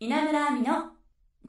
[0.00, 0.92] 稲村亜美の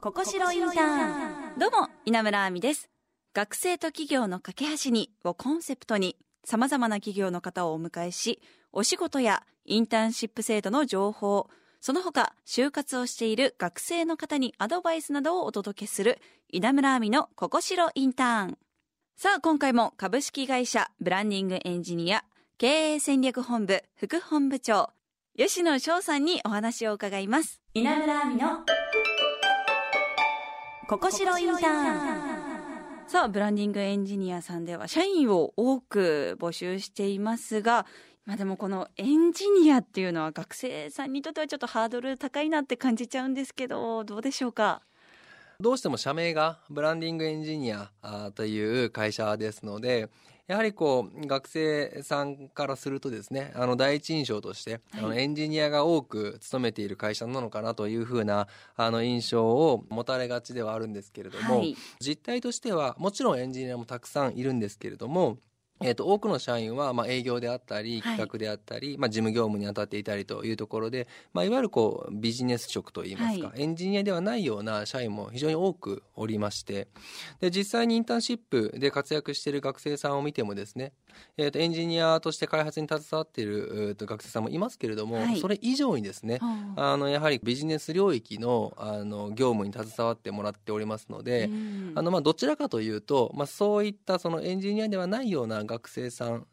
[0.00, 1.58] ここしろインターン。
[1.60, 2.90] どうも稲村亜美です。
[3.32, 8.42] 学生と企業の架け橋にをコンセプトにさまざまな企業の方をお迎えし
[8.72, 11.48] お仕事やインターンシップ制度の情報
[11.80, 18.58] その他就活をしている学生の方にアドバイスなどをお届けする稲村亜美のここしろインターン。
[19.16, 22.24] さあ今回も株式会社ブランディングエンジニア
[22.58, 24.90] 経営戦略本部副本部長
[25.38, 27.62] 吉野翔さんにお話を伺います。
[27.72, 28.48] 稲村亜美の
[30.88, 33.06] ここしろインターン。
[33.06, 37.86] さあブランディングエンジニアさんでは社員を多く募集していますが
[38.26, 44.82] まあでもこのエンジニアっていうのは学生さんにとってはちょっとハードル高いなって感じちゃうんですけどどうでしょうか？
[45.60, 47.90] どうしても社名がブランディングエンジニア
[48.34, 50.10] という会社ですので
[50.50, 65.38] やはりこう学生さんからするとですねあの第一印象として、あのエンジニアが多く勤めている会社なのかなというふうなあの印象を持たれがちではあるんですけれども、はい、実態としてはもちろんエンジニアもたくさんいるんですけれども
[65.82, 76.88] えーと、多くの社員は、まあ、営業であったり企画であったり、はい、まあ、事務業務に当たっていたりというところで、まあ、いわゆるこうビジネス職といいますか、はい、エンジニアではないような社員も非常に多くおりまして
[77.40, 80.92] で実際にインターンシップで活躍している学生さんを見てもですね、
[81.36, 86.38] えーと、エンジニアとして開発に携わっていると学生さんもいますけれども、はい、それ以上にですね、
[86.76, 86.96] あ。
[87.00, 91.50] のやはりビジネス領域のあの業務に携わってもらっておりますので、
[91.94, 96.46] あのまあどちらかというと、まあ、そういったそのエンジニアではないような学生さん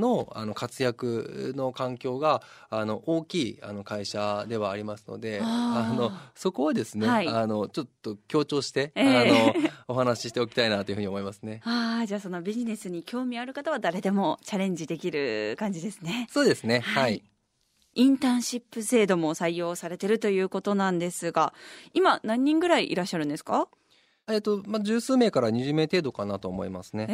[0.00, 11.60] のあの活躍の環境があの大きいあの会社ではありますのであのそこはですね、はい、あのちょっと強調して、えー、あのお話ししておきたいなというふうに思いますね。
[11.66, 16.28] あじゃあそのビジネスに興味ある方は誰でもチャレンジできる感じですね。
[16.30, 17.22] そうですねはい、はい
[17.94, 21.52] インターンシップ制度も採用されてるということなんですが、
[21.92, 23.68] 今何人ぐらいいらっしゃるんですか？
[24.28, 27.06] えっ、と、まあ、十数名から20名程度かなと思いますね。
[27.10, 27.12] え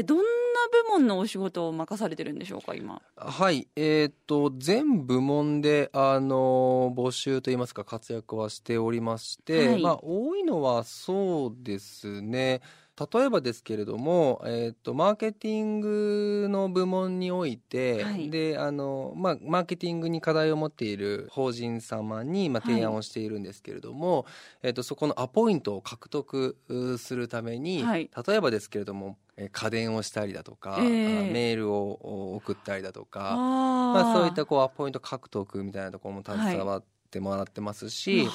[0.00, 0.24] ー、どんな
[0.70, 3.00] 部門のお仕事を任されてるんでしょうか、今？
[3.16, 12.60] はい、えっ、と、全部門で、あの、募集といいますか、活躍はしておりまして、はい、まあ、多いのはそうですね。
[12.98, 24.24] 例えばですけれども、えーと、マーケティングの部門において、はい、であのまあ、マーケティングに課題を持っている法人様に、まあ、提案をしているんですけれども、はい、
[24.62, 26.56] えーと、そこのアポイントを獲得
[26.98, 29.18] するために、はい、例えばですけれども
[29.52, 38.26] 家電をしたりだとか、えー、メールを送ったりだとかまあ、そういったこうアポイント獲得みたいなところも携わってもらってますし。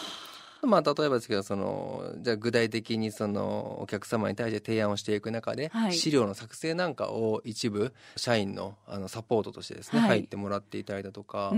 [0.64, 11.52] まあ、例えばですけどそのじゃあ具体的にそのお客様に対して提案をしていく中で、はい、資料の作成なんかを一部社員のあのサポートとしてですね、はい、入ってもらっていたりだとか。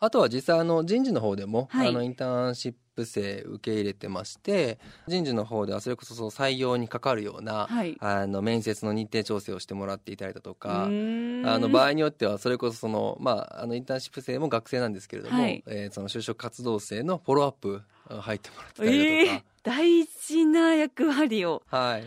[0.00, 21.62] あとは実際あの人事の方でも、はい、あのインターンシップ生受け入れてまして人事の方ではそれこそ採用にかかるような、はい、あの面接の日程調整をしてもらっていたりだとかあの場合によってはそれこそその、まあ、あのインターンシップ生も学生なんですけれども、はい、えー、その就職活動生のフォローアップ入ってもらってたりだとか、えー、大事な役割を。
[21.66, 22.04] はい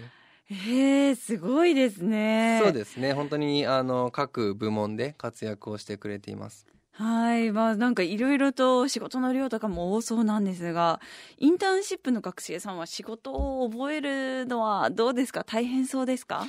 [0.52, 2.60] えー、すごいですね。
[2.62, 3.14] そうですね。
[3.14, 6.68] 本当にあの各部門で活躍をしてくれています。
[6.94, 7.52] はい。
[7.52, 11.00] まあなんかいろいろと仕事の量とかも多そうなんですが、
[11.38, 15.44] インターンシップの学生さんは仕事を覚えるのはどうですか？
[15.44, 16.48] 大変そうですか？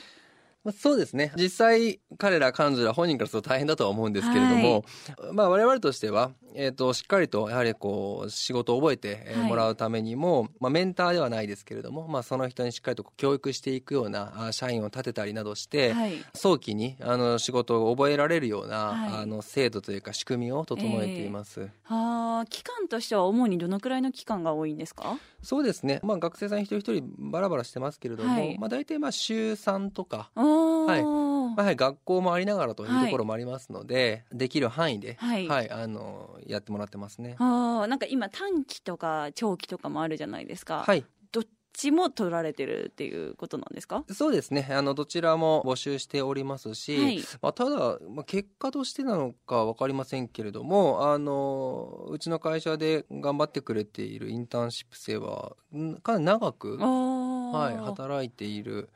[0.64, 1.32] まあ、そうですね。
[1.36, 4.84] 実際、彼ら、彼女ら本人からすると大変だとは思うんですけれども、
[5.18, 21.60] はい、まあ、我々としては、えっ、ー、と、しっかりと、やはりこう、仕事を覚えて、えもらうためにも、はい、まあ、メンターではないですけれども、まあ、その人にしっかりと教育していくような、社員を立てたりなどして、はい、早期に、あの、仕事を覚えられるような、あの、制度というか仕組みを整えています。
[21.60, 25.18] えー、はあ、期間としては主にどのくらいの期間が多いんですか？
[25.42, 26.00] そうですね。
[26.02, 31.31] まあ、学生さん一人一人バラバラしてますけれども、まあ、大体まあ、週3とか、はい。
[31.56, 37.36] まあ、学校もありながらというところもありますので、はい、できる範囲で、はい、はい、あのやってもらってますね。
[37.38, 40.84] あなんか今短期とか長期とかもあるじゃないですか。
[40.86, 41.04] はい。
[41.30, 44.04] どっちも取られてるっていうことなんですか？
[44.12, 55.56] そうですねあのどちらも募集しておりますし、はい、まあ、ただ、まあ、結果としてなのか分かりませんけれどもあのうちの会社で頑張ってくれているインターンシップ生は
[56.02, 58.90] かなり長く、はい、働いている。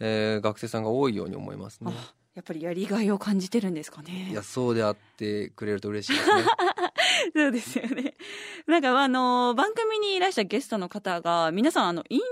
[0.00, 1.92] えー、学生さんが多いように思いますね。
[2.34, 4.28] やっぱりやりがいを感じてるんですかね。
[4.30, 6.44] いや、そうであってくれると嬉しいですね。
[7.34, 8.14] そうですよね。
[8.66, 12.24] なんか、あの、番組にいらしたゲストの方が、皆さん、あの、インタ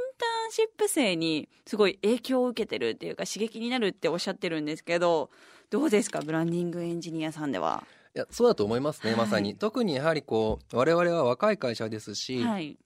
[0.46, 5.30] ーンシップ生にすごい影響を受けてるっていうか、刺激になるっておっしゃってるんですけど、
[5.70, 7.84] どうですか、ブランディングエンジニアさんでは？
[8.14, 12.78] いやそうだと思いますね、まさに特にやはりこう我々は若い会社ですし、はい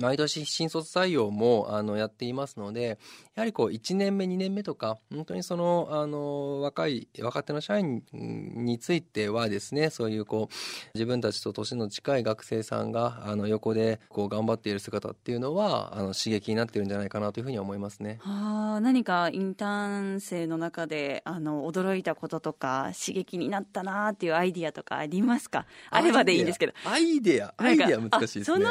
[0.00, 2.98] 毎年新卒採用もあのやっていますので
[3.34, 10.54] やはりこう1年目2年目とか本当にそのあの若い若手の社員についてはですねそういうこう
[10.94, 18.18] 自分たちと年の近い学生さんがあの横でこう頑張っている姿っていうのはあの刺激になってるんじゃないかなというふうに思いますね。
[18.20, 25.66] はあ何かインターン生の中であの驚いたこととか刺激になったなっていうアイディアとかありますか？
[25.90, 28.44] あればでいいんですけどアイデアアイデア難しいですね。
[28.44, 28.68] その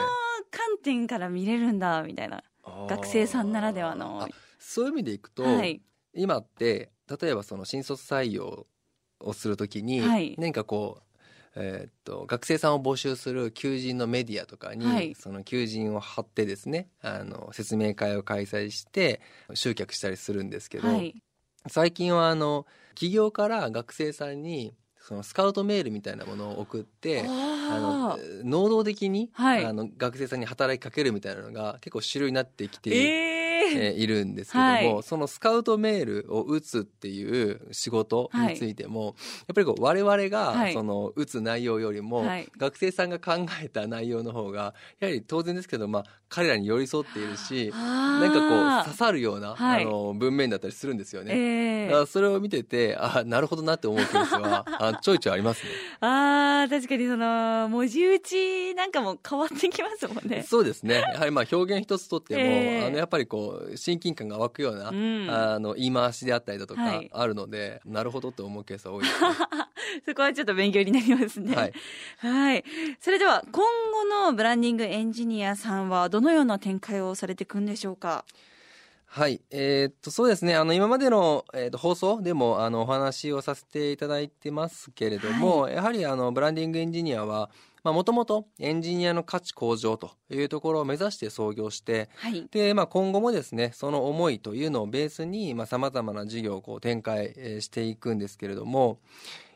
[0.52, 2.44] 観点から見れるんだみたいな
[2.90, 4.28] 学生さんならではの。
[4.60, 5.82] そういう意味でいくと、はい、
[6.14, 6.92] 今って
[7.22, 8.68] 例えばその新卒採用
[9.20, 11.08] をするときに、はい、何かこう
[11.60, 19.22] えー、っと学生さんを募集する求人のメディアとかに、はい、その求人を貼ってですねあの説明会を開催して
[19.54, 21.16] 集客したりするんですけど、はい、
[21.68, 24.76] 最近はあの企業から学生さんに
[25.08, 32.98] そのスカウトメールみたいなものを送ってあの能動的に、はい、あの学生さんに働きかけるみたいなのが結構主流になってきて、えー。
[33.36, 34.08] えー、い。
[34.08, 39.16] るんですけども、はい、そのスカウトメールを打つっていう仕事についても、はい、やっ
[39.56, 42.26] ぱりこう我々がその打つ内容よりも、
[42.58, 51.88] 学生さんが考えた内容の方がやはり当然ですけど、まあ、彼らに寄り添っているしなんかこう刺さるような、あの文面だったりするんですよね。
[51.88, 55.72] えー、それを見ててあなるほどなって思うケースは あちょいちょいありますね。
[56.02, 60.44] あ確かにその文字打ちなんかも変わってきますもんね。
[60.44, 60.96] そうですね。
[60.96, 69.28] やはりまあ表現一つとっても、えー、あのやっぱりこう親近感が湧くような、うん、あの言い回しであったりだとかあるので、はい、なるほどと思うケースは多いです、ね、
[70.06, 71.56] そこはちょっと勉強になりますね。
[71.56, 71.74] はい、
[72.18, 72.64] はい。
[73.00, 78.26] それでは今後のブランディングエンジニアさんはどのような展開をされていくんでしょうか？
[79.10, 79.42] はい。
[79.50, 80.56] えー、っと、そうですね。
[80.56, 87.50] あの、今までの、えー、っと放送でも、あの、お話をさせていただいてますけれども、はい、やはり、あの、ブランディングエンジニアは、
[87.84, 99.00] もともとエンジニアの価値向上というところを目指して創業して、はい、で、まあ、今後もですね、その思いというのをベースに、まあ、様々な事業をこう展開していくんですけれども、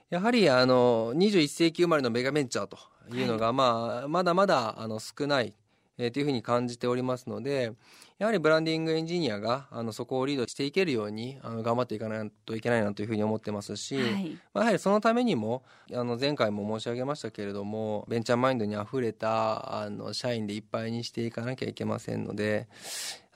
[0.09, 2.77] やはり、あの、21世紀生まれのメガベンチャーと
[3.13, 5.53] いうのが、はい、まあ、まだまだ、あの、少ない、
[6.01, 7.74] えー、というふうに感じておりますので、
[8.18, 15.63] やはりブランディングエンジニアがあのそこをリードしていけるようにあの頑張っていかないといけないなというふうに思ってますし、はい、まあ、やはりそのためにも
[15.94, 22.68] あの前回も申し上げましたけれどもベンチャーマインドにあふれたあの社員でいっぱいにしていかなきゃいけませんので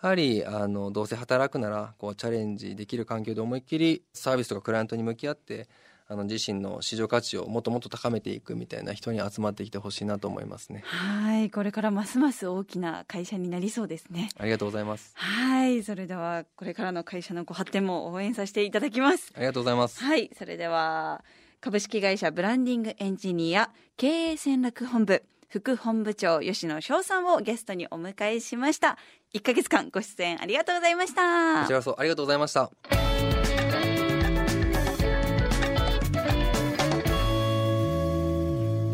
[0.01, 5.67] やはりあのどうせ働くならこうチャレンジできる環境で思いっきりサービスとかクライアントに向き合って
[6.07, 10.83] あの自身の市場価値をもっともっと高めていくみたいな人に集まってきてほしいなと思いますね。
[10.85, 14.29] はい、これからますます大きな会社になりそうですね。
[14.37, 15.11] ありがとうございます。
[15.15, 19.31] はい、それではこれからの会社のご発展も応援させていただきます。
[19.35, 20.03] ありがとうございます。
[20.03, 21.23] はい、それでは
[21.59, 28.97] 株式会社ブランディングエンジニア経営戦略本部副本部長吉野翔さんをゲストにお迎えしました。
[29.33, 31.61] 1ヶ月間ご出演ありがとうございました。
[31.61, 33.04] こちらこそありがとうございました。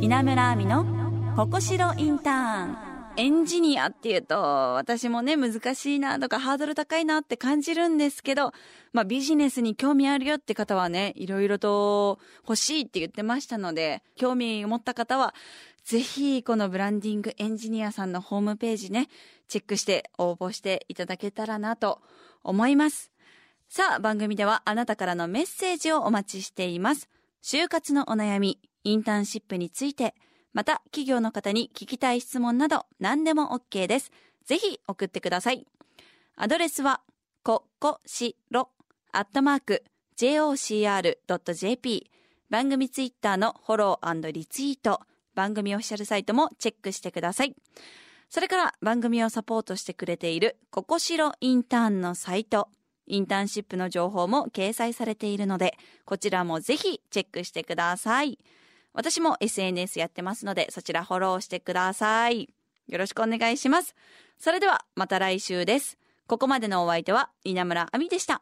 [0.01, 0.83] 稲村亜美の
[1.35, 2.77] ここしろインターン。
[3.17, 4.35] エンジニアっていうと
[4.73, 8.51] 私もね難しいなとかハードル高いなって感じるんですけど
[8.93, 12.17] まあビジネスに興味あるよって方はねいろいろと
[12.47, 15.35] 欲しいって言ってましたので興味を持った方は
[15.83, 19.07] ぜひこのブランディングエンジニアさんのホームページね
[19.49, 22.01] チェックして応募していただけたらなと
[22.43, 23.11] 思います。
[23.69, 27.07] さあ番組ではあなたからのメッセージをお待ちしています。
[27.43, 30.15] 就活のお悩みインターンシップについて、
[30.53, 34.11] また企業の方に聞きたい質問など何でも OK です。
[34.45, 35.65] ぜひ送ってください。
[36.35, 37.01] アドレスは、
[37.43, 38.69] ここしろ、
[39.11, 39.83] アットマーク、
[40.17, 42.09] jocr.jp。
[42.49, 44.99] 番組ツイッターのフォローリツイート、
[45.35, 47.55] 番組オフィシャルサイトもチェックしてください。
[48.29, 52.67] それから番組をサポートしてくれているここしろインターンのサイト、
[53.07, 58.37] インターンシップの情報も掲載されているので、こちらもぜひチェックしてください。
[58.93, 62.49] 私も SNS やってますので、そちらフォローしてください。
[62.87, 63.95] よろしくお願いします。
[64.37, 65.97] それではまた来週です。
[66.27, 68.41] ここまでのお相手は稲村亜美でした。